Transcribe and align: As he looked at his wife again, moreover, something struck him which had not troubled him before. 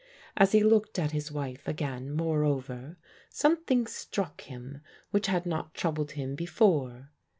As 0.35 0.51
he 0.51 0.63
looked 0.63 0.97
at 0.97 1.11
his 1.11 1.31
wife 1.31 1.67
again, 1.67 2.09
moreover, 2.09 2.97
something 3.29 3.85
struck 3.85 4.41
him 4.41 4.81
which 5.11 5.27
had 5.27 5.45
not 5.45 5.75
troubled 5.75 6.13
him 6.13 6.33
before. 6.33 7.11